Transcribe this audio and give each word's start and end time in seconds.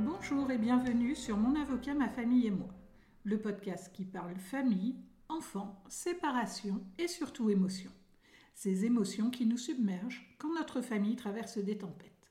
Bonjour 0.00 0.48
et 0.52 0.58
bienvenue 0.58 1.16
sur 1.16 1.36
Mon 1.36 1.60
avocat, 1.60 1.92
ma 1.92 2.08
famille 2.08 2.46
et 2.46 2.52
moi, 2.52 2.68
le 3.24 3.40
podcast 3.40 3.92
qui 3.92 4.04
parle 4.04 4.36
famille, 4.36 4.94
enfants, 5.28 5.82
séparation 5.88 6.80
et 6.98 7.08
surtout 7.08 7.50
émotions. 7.50 7.90
Ces 8.54 8.84
émotions 8.84 9.28
qui 9.28 9.44
nous 9.44 9.56
submergent 9.56 10.36
quand 10.38 10.54
notre 10.54 10.82
famille 10.82 11.16
traverse 11.16 11.58
des 11.58 11.78
tempêtes. 11.78 12.30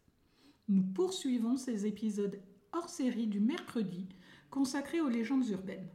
Nous 0.69 0.81
poursuivons 0.81 1.57
ces 1.57 1.85
épisodes 1.85 2.39
hors 2.71 2.87
série 2.87 3.27
du 3.27 3.41
mercredi 3.41 4.07
consacrés 4.49 5.01
aux 5.01 5.09
légendes 5.09 5.49
urbaines. 5.49 5.89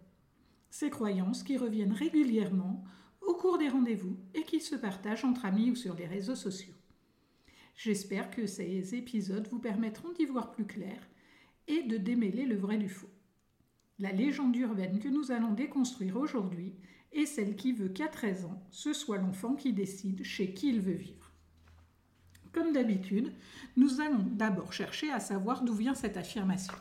Ces 0.68 0.90
croyances 0.90 1.42
qui 1.42 1.56
reviennent 1.56 1.94
régulièrement 1.94 2.84
au 3.22 3.32
cours 3.32 3.56
des 3.56 3.70
rendez-vous 3.70 4.18
et 4.34 4.42
qui 4.42 4.60
se 4.60 4.76
partagent 4.76 5.24
entre 5.24 5.46
amis 5.46 5.70
ou 5.70 5.74
sur 5.74 5.94
les 5.94 6.06
réseaux 6.06 6.36
sociaux. 6.36 6.74
J'espère 7.76 8.30
que 8.30 8.46
ces 8.46 8.94
épisodes 8.94 9.48
vous 9.50 9.58
permettront 9.58 10.12
d'y 10.12 10.26
voir 10.26 10.50
plus 10.50 10.66
clair 10.66 11.00
et 11.68 11.82
de 11.82 11.96
démêler 11.96 12.46
le 12.46 12.56
vrai 12.56 12.76
du 12.76 12.88
faux. 12.88 13.10
La 13.98 14.12
légende 14.12 14.56
urbaine 14.56 14.98
que 14.98 15.08
nous 15.08 15.30
allons 15.30 15.52
déconstruire 15.52 16.16
aujourd'hui 16.16 16.74
est 17.12 17.26
celle 17.26 17.56
qui 17.56 17.72
veut 17.72 17.88
qu'à 17.88 18.08
13 18.08 18.46
ans, 18.46 18.62
ce 18.70 18.92
soit 18.92 19.18
l'enfant 19.18 19.54
qui 19.54 19.72
décide 19.72 20.24
chez 20.24 20.54
qui 20.54 20.70
il 20.70 20.80
veut 20.80 20.92
vivre. 20.92 21.30
Comme 22.52 22.72
d'habitude, 22.72 23.32
nous 23.76 24.00
allons 24.00 24.24
d'abord 24.32 24.72
chercher 24.72 25.10
à 25.10 25.20
savoir 25.20 25.62
d'où 25.62 25.74
vient 25.74 25.94
cette 25.94 26.16
affirmation. 26.16 26.74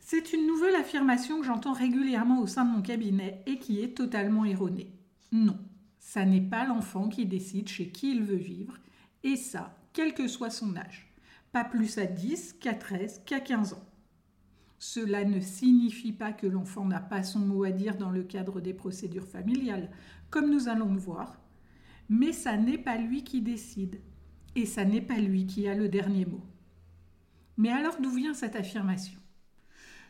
C'est 0.00 0.32
une 0.34 0.46
nouvelle 0.46 0.74
affirmation 0.74 1.40
que 1.40 1.46
j'entends 1.46 1.72
régulièrement 1.72 2.40
au 2.40 2.46
sein 2.46 2.64
de 2.64 2.70
mon 2.70 2.82
cabinet 2.82 3.42
et 3.46 3.58
qui 3.58 3.80
est 3.80 3.96
totalement 3.96 4.44
erronée. 4.44 4.92
Non, 5.32 5.58
ça 5.98 6.26
n'est 6.26 6.42
pas 6.42 6.66
l'enfant 6.66 7.08
qui 7.08 7.24
décide 7.24 7.68
chez 7.68 7.88
qui 7.88 8.12
il 8.12 8.22
veut 8.22 8.36
vivre, 8.36 8.78
et 9.22 9.36
ça, 9.36 9.74
quel 9.94 10.12
que 10.12 10.28
soit 10.28 10.50
son 10.50 10.76
âge 10.76 11.13
pas 11.54 11.64
plus 11.64 11.98
à 11.98 12.06
10 12.06 12.54
qu'à 12.54 12.74
13 12.74 13.22
qu'à 13.24 13.38
15 13.38 13.74
ans. 13.74 13.88
Cela 14.80 15.24
ne 15.24 15.38
signifie 15.38 16.12
pas 16.12 16.32
que 16.32 16.48
l'enfant 16.48 16.84
n'a 16.84 16.98
pas 16.98 17.22
son 17.22 17.38
mot 17.38 17.62
à 17.62 17.70
dire 17.70 17.96
dans 17.96 18.10
le 18.10 18.24
cadre 18.24 18.60
des 18.60 18.74
procédures 18.74 19.28
familiales, 19.28 19.88
comme 20.30 20.50
nous 20.50 20.66
allons 20.66 20.92
le 20.92 20.98
voir, 20.98 21.40
mais 22.08 22.32
ça 22.32 22.56
n'est 22.56 22.76
pas 22.76 22.96
lui 22.96 23.22
qui 23.22 23.40
décide, 23.40 24.00
et 24.56 24.66
ça 24.66 24.84
n'est 24.84 25.00
pas 25.00 25.20
lui 25.20 25.46
qui 25.46 25.68
a 25.68 25.76
le 25.76 25.88
dernier 25.88 26.26
mot. 26.26 26.42
Mais 27.56 27.70
alors 27.70 28.00
d'où 28.00 28.10
vient 28.10 28.34
cette 28.34 28.56
affirmation? 28.56 29.20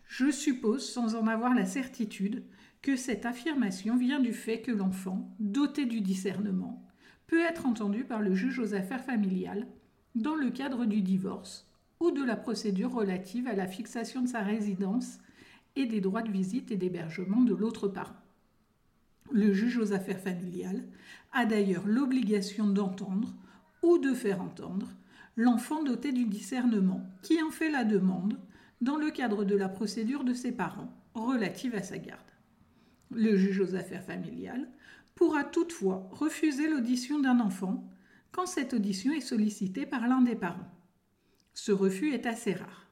Je 0.08 0.30
suppose, 0.30 0.90
sans 0.90 1.14
en 1.14 1.26
avoir 1.26 1.52
la 1.52 1.66
certitude, 1.66 2.46
que 2.80 2.96
cette 2.96 3.26
affirmation 3.26 3.98
vient 3.98 4.20
du 4.20 4.32
fait 4.32 4.62
que 4.62 4.72
l'enfant, 4.72 5.36
doté 5.40 5.84
du 5.84 6.00
discernement, 6.00 6.88
peut 7.26 7.42
être 7.42 7.66
entendu 7.66 8.04
par 8.04 8.22
le 8.22 8.32
juge 8.32 8.58
aux 8.60 8.72
affaires 8.72 9.04
familiales 9.04 9.66
dans 10.14 10.34
le 10.34 10.50
cadre 10.50 10.84
du 10.86 11.02
divorce 11.02 11.66
ou 12.00 12.10
de 12.10 12.22
la 12.22 12.36
procédure 12.36 12.92
relative 12.92 13.48
à 13.48 13.54
la 13.54 13.66
fixation 13.66 14.22
de 14.22 14.28
sa 14.28 14.40
résidence 14.40 15.18
et 15.76 15.86
des 15.86 16.00
droits 16.00 16.22
de 16.22 16.30
visite 16.30 16.70
et 16.70 16.76
d'hébergement 16.76 17.42
de 17.42 17.54
l'autre 17.54 17.88
parent. 17.88 18.16
Le 19.32 19.52
juge 19.52 19.78
aux 19.78 19.92
affaires 19.92 20.20
familiales 20.20 20.84
a 21.32 21.46
d'ailleurs 21.46 21.86
l'obligation 21.86 22.68
d'entendre 22.68 23.34
ou 23.82 23.98
de 23.98 24.14
faire 24.14 24.40
entendre 24.40 24.88
l'enfant 25.36 25.82
doté 25.82 26.12
du 26.12 26.26
discernement 26.26 27.04
qui 27.22 27.42
en 27.42 27.50
fait 27.50 27.70
la 27.70 27.84
demande 27.84 28.38
dans 28.80 28.96
le 28.96 29.10
cadre 29.10 29.44
de 29.44 29.56
la 29.56 29.68
procédure 29.68 30.24
de 30.24 30.34
ses 30.34 30.52
parents 30.52 30.92
relative 31.14 31.74
à 31.74 31.82
sa 31.82 31.98
garde. 31.98 32.20
Le 33.10 33.36
juge 33.36 33.60
aux 33.60 33.74
affaires 33.74 34.04
familiales 34.04 34.68
pourra 35.14 35.44
toutefois 35.44 36.08
refuser 36.12 36.68
l'audition 36.68 37.18
d'un 37.20 37.40
enfant 37.40 37.88
quand 38.34 38.46
cette 38.46 38.74
audition 38.74 39.12
est 39.12 39.20
sollicitée 39.20 39.86
par 39.86 40.08
l'un 40.08 40.20
des 40.20 40.34
parents. 40.34 40.68
Ce 41.54 41.70
refus 41.70 42.12
est 42.12 42.26
assez 42.26 42.52
rare. 42.52 42.90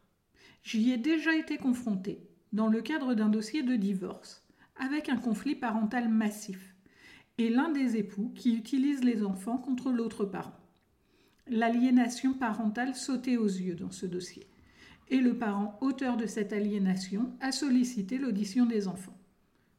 J'y 0.63 0.93
ai 0.93 0.99
déjà 0.99 1.35
été 1.35 1.59
confronté 1.59 2.21
dans 2.53 2.69
le 2.69 2.81
cadre 2.81 3.15
d'un 3.15 3.29
dossier 3.29 3.65
de 3.65 3.75
divorce 3.75 4.47
avec 4.77 5.09
un 5.09 5.17
conflit 5.17 5.57
parental 5.57 6.09
massif 6.09 6.77
et 7.39 7.51
l'un 7.51 7.71
des 7.71 7.97
époux 7.97 8.33
qui 8.37 8.55
utilise 8.55 9.03
les 9.03 9.25
enfants 9.25 9.59
contre 9.59 9.91
l'autre 9.91 10.25
parent. 10.25 10.57
L'aliénation 11.49 12.35
parentale 12.35 12.95
sautait 12.95 13.37
aux 13.37 13.49
yeux 13.49 13.75
dans 13.75 13.91
ce 13.91 14.07
dossier 14.07 14.47
et 15.09 15.19
le 15.19 15.37
parent 15.37 15.77
auteur 15.81 16.17
de 16.17 16.27
cette 16.27 16.53
aliénation 16.53 17.33
a 17.41 17.51
sollicité 17.51 18.17
l'audition 18.17 18.65
des 18.65 18.87
enfants. 18.87 19.19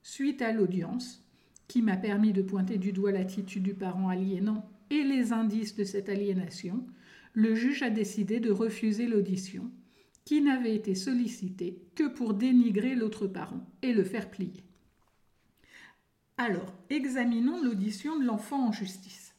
Suite 0.01 0.41
à 0.41 0.51
l'audience, 0.51 1.25
qui 1.69 1.81
m'a 1.81 1.95
permis 1.95 2.33
de 2.33 2.41
pointer 2.41 2.77
du 2.77 2.91
doigt 2.91 3.13
l'attitude 3.13 3.63
du 3.63 3.73
parent 3.73 4.09
aliénant 4.09 4.69
et 4.89 5.03
les 5.03 5.33
indices 5.33 5.75
de 5.75 5.83
cette 5.83 6.09
aliénation, 6.09 6.85
le 7.33 7.55
juge 7.55 7.83
a 7.83 7.89
décidé 7.89 8.39
de 8.39 8.51
refuser 8.51 9.07
l'audition, 9.07 9.71
qui 10.25 10.41
n'avait 10.41 10.75
été 10.75 10.95
sollicitée 10.95 11.81
que 11.95 12.07
pour 12.07 12.33
dénigrer 12.33 12.95
l'autre 12.95 13.27
parent 13.27 13.65
et 13.81 13.93
le 13.93 14.03
faire 14.03 14.29
plier. 14.29 14.63
Alors, 16.37 16.73
examinons 16.89 17.61
l'audition 17.61 18.17
de 18.17 18.25
l'enfant 18.25 18.67
en 18.67 18.71
justice. 18.71 19.35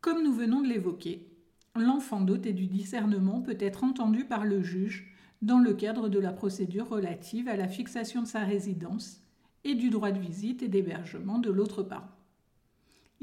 Comme 0.00 0.22
nous 0.22 0.32
venons 0.32 0.62
de 0.62 0.68
l'évoquer, 0.68 1.28
l'enfant 1.76 2.20
doté 2.20 2.52
du 2.52 2.66
discernement 2.66 3.40
peut 3.40 3.56
être 3.58 3.84
entendu 3.84 4.24
par 4.24 4.44
le 4.44 4.62
juge 4.62 5.14
dans 5.40 5.58
le 5.58 5.74
cadre 5.74 6.08
de 6.08 6.18
la 6.18 6.32
procédure 6.32 6.88
relative 6.88 7.48
à 7.48 7.56
la 7.56 7.68
fixation 7.68 8.22
de 8.22 8.26
sa 8.26 8.40
résidence 8.40 9.22
et 9.64 9.74
du 9.74 9.90
droit 9.90 10.10
de 10.10 10.18
visite 10.18 10.62
et 10.62 10.68
d'hébergement 10.68 11.38
de 11.38 11.50
l'autre 11.50 11.82
parent. 11.82 12.10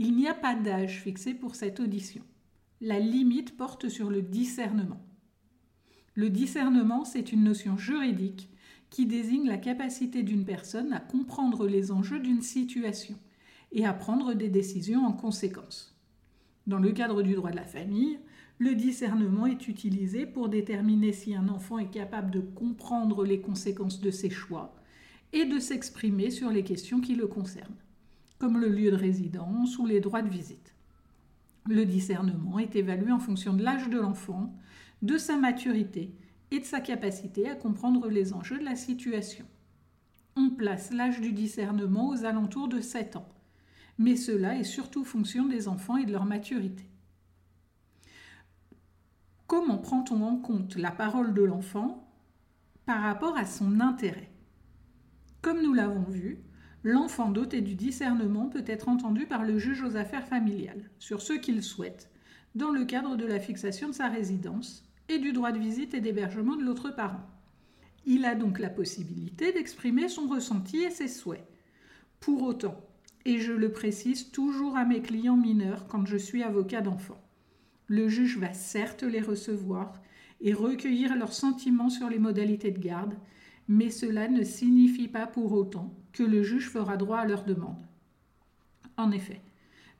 Il 0.01 0.15
n'y 0.15 0.29
a 0.29 0.33
pas 0.33 0.55
d'âge 0.55 1.01
fixé 1.01 1.33
pour 1.33 1.55
cette 1.55 1.81
audition. 1.81 2.23
La 2.79 2.99
limite 2.99 3.57
porte 3.57 3.89
sur 3.89 4.09
le 4.09 4.21
discernement. 4.21 5.05
Le 6.15 6.29
discernement, 6.29 7.03
c'est 7.03 7.33
une 7.33 7.43
notion 7.43 7.75
juridique 7.75 8.49
qui 8.89 9.05
désigne 9.05 9.45
la 9.45 9.57
capacité 9.57 10.23
d'une 10.23 10.45
personne 10.45 10.93
à 10.93 11.01
comprendre 11.01 11.67
les 11.67 11.91
enjeux 11.91 12.21
d'une 12.21 12.41
situation 12.41 13.15
et 13.73 13.85
à 13.85 13.91
prendre 13.91 14.33
des 14.33 14.47
décisions 14.47 15.05
en 15.05 15.11
conséquence. 15.11 15.99
Dans 16.65 16.79
le 16.79 16.93
cadre 16.93 17.21
du 17.21 17.33
droit 17.33 17.51
de 17.51 17.57
la 17.57 17.65
famille, 17.65 18.19
le 18.57 18.75
discernement 18.75 19.47
est 19.47 19.67
utilisé 19.67 20.25
pour 20.25 20.47
déterminer 20.47 21.11
si 21.11 21.35
un 21.35 21.49
enfant 21.49 21.77
est 21.77 21.91
capable 21.91 22.31
de 22.31 22.39
comprendre 22.39 23.25
les 23.25 23.41
conséquences 23.41 23.99
de 23.99 24.11
ses 24.11 24.29
choix 24.29 24.73
et 25.33 25.43
de 25.43 25.59
s'exprimer 25.59 26.31
sur 26.31 26.51
les 26.51 26.63
questions 26.63 27.01
qui 27.01 27.15
le 27.15 27.27
concernent 27.27 27.75
comme 28.39 28.57
le 28.57 28.69
lieu 28.69 28.89
de 28.91 28.95
résidence 28.95 29.77
ou 29.77 29.85
les 29.85 29.99
droits 29.99 30.21
de 30.21 30.29
visite. 30.29 30.73
Le 31.67 31.85
discernement 31.85 32.57
est 32.57 32.75
évalué 32.75 33.11
en 33.11 33.19
fonction 33.19 33.53
de 33.53 33.63
l'âge 33.63 33.89
de 33.89 33.99
l'enfant, 33.99 34.55
de 35.01 35.17
sa 35.17 35.37
maturité 35.37 36.15
et 36.51 36.59
de 36.59 36.65
sa 36.65 36.79
capacité 36.79 37.49
à 37.49 37.55
comprendre 37.55 38.07
les 38.09 38.33
enjeux 38.33 38.57
de 38.57 38.65
la 38.65 38.75
situation. 38.75 39.45
On 40.35 40.49
place 40.49 40.91
l'âge 40.91 41.21
du 41.21 41.33
discernement 41.33 42.09
aux 42.09 42.23
alentours 42.23 42.69
de 42.69 42.79
7 42.79 43.17
ans, 43.17 43.29
mais 43.97 44.15
cela 44.15 44.57
est 44.57 44.63
surtout 44.63 45.03
fonction 45.03 45.45
des 45.45 45.67
enfants 45.67 45.97
et 45.97 46.05
de 46.05 46.13
leur 46.13 46.25
maturité. 46.25 46.85
Comment 49.47 49.79
prend-on 49.79 50.21
en 50.21 50.37
compte 50.37 50.75
la 50.75 50.91
parole 50.91 51.33
de 51.33 51.43
l'enfant 51.43 52.07
par 52.85 53.01
rapport 53.01 53.35
à 53.35 53.45
son 53.45 53.79
intérêt? 53.79 54.31
Comme 55.41 55.61
nous 55.61 55.73
l'avons 55.73 56.03
vu, 56.03 56.39
l'enfant 56.83 57.29
doté 57.29 57.61
du 57.61 57.75
discernement 57.75 58.47
peut 58.47 58.63
être 58.65 58.89
entendu 58.89 59.25
par 59.25 59.43
le 59.43 59.57
juge 59.57 59.83
aux 59.83 59.97
affaires 59.97 60.27
familiales 60.27 60.89
sur 60.99 61.21
ce 61.21 61.33
qu'il 61.33 61.61
souhaite, 61.61 62.09
dans 62.55 62.71
le 62.71 62.85
cadre 62.85 63.15
de 63.15 63.25
la 63.25 63.39
fixation 63.39 63.89
de 63.89 63.93
sa 63.93 64.07
résidence 64.07 64.85
et 65.09 65.19
du 65.19 65.33
droit 65.33 65.51
de 65.51 65.59
visite 65.59 65.93
et 65.93 66.01
d'hébergement 66.01 66.55
de 66.55 66.63
l'autre 66.63 66.89
parent. 66.91 67.27
Il 68.05 68.25
a 68.25 68.35
donc 68.35 68.59
la 68.59 68.69
possibilité 68.69 69.51
d'exprimer 69.51 70.07
son 70.07 70.27
ressenti 70.27 70.77
et 70.77 70.89
ses 70.89 71.07
souhaits. 71.07 71.45
Pour 72.19 72.43
autant, 72.43 72.85
et 73.25 73.39
je 73.39 73.51
le 73.51 73.71
précise 73.71 74.31
toujours 74.31 74.77
à 74.77 74.85
mes 74.85 75.01
clients 75.01 75.37
mineurs 75.37 75.87
quand 75.87 76.05
je 76.05 76.17
suis 76.17 76.43
avocat 76.43 76.81
d'enfant, 76.81 77.21
le 77.87 78.07
juge 78.07 78.37
va 78.37 78.53
certes 78.53 79.03
les 79.03 79.19
recevoir 79.19 80.01
et 80.41 80.53
recueillir 80.53 81.15
leurs 81.15 81.33
sentiments 81.33 81.89
sur 81.89 82.09
les 82.09 82.19
modalités 82.19 82.71
de 82.71 82.79
garde, 82.79 83.15
mais 83.67 83.89
cela 83.89 84.27
ne 84.27 84.43
signifie 84.43 85.07
pas 85.07 85.27
pour 85.27 85.51
autant 85.51 85.98
que 86.13 86.23
le 86.23 86.43
juge 86.43 86.69
fera 86.69 86.97
droit 86.97 87.19
à 87.19 87.25
leur 87.25 87.43
demande. 87.43 87.81
En 88.97 89.11
effet, 89.11 89.41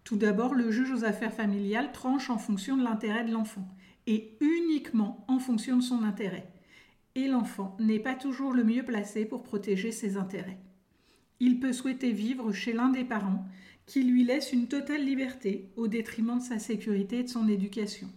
tout 0.04 0.18
d'abord, 0.18 0.56
le 0.56 0.72
juge 0.72 0.92
aux 0.92 1.06
affaires 1.06 1.34
familiales 1.34 1.92
tranche 1.92 2.30
en 2.30 2.38
fonction 2.38 2.78
de 2.78 2.84
l'intérêt 2.84 3.24
de 3.24 3.32
l'enfant, 3.32 3.68
et 4.08 4.38
uniquement 4.40 5.24
en 5.28 5.40
fonction 5.40 5.78
de 5.78 5.84
son 5.84 6.04
intérêt. 6.04 6.52
Et 7.16 7.28
l'enfant 7.28 7.78
n'est 7.80 8.00
pas 8.00 8.16
toujours 8.16 8.54
le 8.54 8.64
mieux 8.64 8.84
placé 8.84 9.26
pour 9.26 9.44
protéger 9.44 9.92
ses 9.92 10.18
intérêts. 10.18 10.58
Il 11.40 11.60
peut 11.60 11.74
souhaiter 11.74 12.12
vivre 12.12 12.52
chez 12.52 12.74
l'un 12.74 12.90
des 12.90 13.04
parents 13.04 13.46
qui 13.86 14.04
lui 14.04 14.24
laisse 14.24 14.52
une 14.52 14.68
totale 14.68 15.06
liberté 15.06 15.70
au 15.76 15.88
détriment 15.88 16.38
de 16.38 16.44
sa 16.44 16.60
sécurité 16.60 17.20
et 17.20 17.24
de 17.24 17.30
son 17.30 17.48
éducation. 17.48 18.10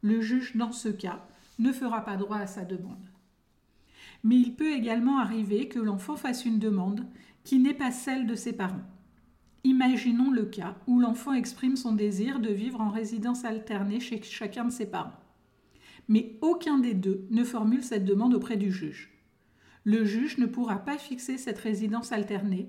Le 0.00 0.20
juge, 0.20 0.56
dans 0.56 0.72
ce 0.72 0.88
cas, 0.88 1.26
ne 1.58 1.72
fera 1.72 2.04
pas 2.04 2.16
droit 2.16 2.38
à 2.38 2.46
sa 2.46 2.64
demande 2.64 3.04
mais 4.26 4.34
il 4.34 4.56
peut 4.56 4.72
également 4.72 5.20
arriver 5.20 5.68
que 5.68 5.78
l'enfant 5.78 6.16
fasse 6.16 6.44
une 6.44 6.58
demande 6.58 7.06
qui 7.44 7.60
n'est 7.60 7.74
pas 7.74 7.92
celle 7.92 8.26
de 8.26 8.34
ses 8.34 8.52
parents. 8.52 8.82
Imaginons 9.62 10.32
le 10.32 10.46
cas 10.46 10.76
où 10.88 10.98
l'enfant 10.98 11.32
exprime 11.32 11.76
son 11.76 11.92
désir 11.92 12.40
de 12.40 12.48
vivre 12.48 12.80
en 12.80 12.90
résidence 12.90 13.44
alternée 13.44 14.00
chez 14.00 14.20
chacun 14.22 14.64
de 14.64 14.72
ses 14.72 14.90
parents. 14.90 15.20
mais 16.08 16.38
aucun 16.40 16.78
des 16.78 16.94
deux 16.94 17.26
ne 17.30 17.44
formule 17.44 17.82
cette 17.84 18.04
demande 18.04 18.34
auprès 18.34 18.56
du 18.56 18.70
juge. 18.72 19.12
Le 19.84 20.04
juge 20.04 20.38
ne 20.38 20.46
pourra 20.46 20.78
pas 20.78 20.98
fixer 20.98 21.38
cette 21.38 21.58
résidence 21.58 22.10
alternée 22.10 22.68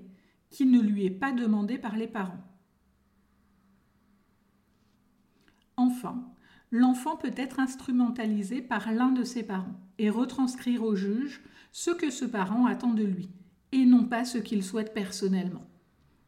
qui 0.50 0.64
ne 0.64 0.80
lui 0.80 1.06
est 1.06 1.10
pas 1.10 1.32
demandée 1.32 1.78
par 1.78 1.96
les 1.96 2.08
parents. 2.08 2.44
Enfin, 5.76 6.24
l'enfant 6.70 7.16
peut 7.16 7.34
être 7.36 7.60
instrumentalisé 7.60 8.60
par 8.60 8.92
l'un 8.92 9.10
de 9.10 9.24
ses 9.24 9.42
parents 9.42 9.80
et 9.98 10.10
retranscrire 10.10 10.82
au 10.82 10.94
juge 10.94 11.42
ce 11.72 11.90
que 11.90 12.10
ce 12.10 12.24
parent 12.24 12.66
attend 12.66 12.92
de 12.92 13.04
lui, 13.04 13.30
et 13.72 13.84
non 13.84 14.04
pas 14.04 14.24
ce 14.24 14.38
qu'il 14.38 14.62
souhaite 14.62 14.94
personnellement. 14.94 15.66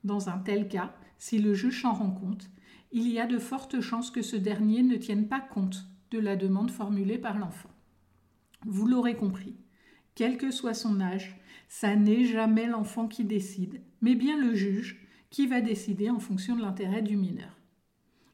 Dans 0.05 0.29
un 0.29 0.39
tel 0.39 0.69
cas, 0.69 0.95
si 1.19 1.39
le 1.39 1.55
juge 1.55 1.83
s'en 1.83 1.93
rend 1.93 2.11
compte, 2.11 2.51
il 2.93 3.09
y 3.09 3.21
a 3.21 3.27
de 3.27 3.39
fortes 3.39 3.81
chances 3.81 4.11
que 4.11 4.23
ce 4.23 4.37
dernier 4.37 4.83
ne 4.83 4.97
tienne 4.97 5.29
pas 5.29 5.41
compte 5.41 5.85
de 6.11 6.19
la 6.19 6.37
demande 6.37 6.71
formulée 6.71 7.19
par 7.19 7.39
l'enfant. 7.39 7.71
Vous 8.67 8.87
l'aurez 8.87 9.17
compris, 9.17 9.57
quel 10.15 10.37
que 10.37 10.51
soit 10.51 10.75
son 10.75 11.01
âge, 11.01 11.41
ça 11.69 11.95
n'est 11.95 12.25
jamais 12.25 12.67
l'enfant 12.67 13.07
qui 13.07 13.25
décide, 13.25 13.81
mais 14.01 14.15
bien 14.15 14.39
le 14.39 14.55
juge 14.55 15.07
qui 15.31 15.47
va 15.47 15.61
décider 15.61 16.11
en 16.11 16.19
fonction 16.19 16.57
de 16.57 16.63
l'intérêt 16.63 17.03
du 17.03 17.17
mineur. 17.17 17.60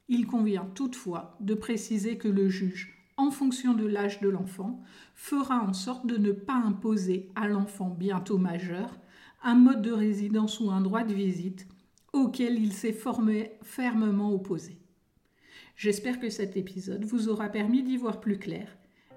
Il 0.09 0.27
convient 0.27 0.69
toutefois 0.75 1.37
de 1.41 1.55
préciser 1.55 2.17
que 2.17 2.29
le 2.29 2.49
juge, 2.49 2.97
en 3.17 3.31
fonction 3.31 3.75
de 3.75 3.87
l'âge 3.87 4.21
de 4.21 4.29
l'enfant, 4.29 4.83
fera 5.15 5.63
en 5.63 5.73
sorte 5.73 6.07
de 6.07 6.17
ne 6.17 6.33
pas 6.33 6.55
imposer 6.55 7.31
à 7.35 7.49
l'enfant 7.49 7.91
bientôt 7.91 8.39
majeur 8.39 8.99
un 9.43 9.55
mode 9.55 9.83
de 9.83 9.93
résidence 9.93 10.61
ou 10.61 10.71
un 10.71 10.81
droit 10.81 11.03
de 11.03 11.15
visite 11.15 11.67
auquel 12.13 12.59
il 12.59 12.73
s'est 12.73 12.97
fermement 13.63 14.33
opposé. 14.33 14.79
J'espère 15.77 16.21
que 16.21 16.31
cet 16.31 16.57
épisode 16.57 17.05
vous 17.05 17.29
aura 17.29 17.49
permis 17.49 17.83
d'y 17.83 17.97
voir 17.97 18.21
plus 18.21 18.39
clair 18.39 18.77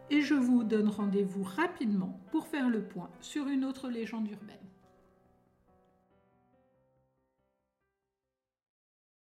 et 0.09 0.21
je 0.21 0.33
vous 0.33 0.63
donne 0.63 0.89
rendez-vous 0.89 1.43
rapidement 1.43 2.19
pour 2.31 2.47
faire 2.47 2.69
le 2.69 2.81
point 2.81 3.09
sur 3.21 3.47
une 3.47 3.63
autre 3.63 3.89
légende 3.89 4.29
urbaine. 4.29 4.58